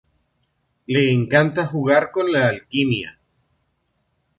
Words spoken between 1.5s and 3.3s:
jugar con la alquimia.